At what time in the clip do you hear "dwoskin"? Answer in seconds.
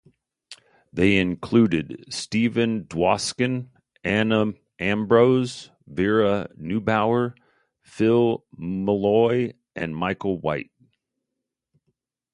2.85-3.69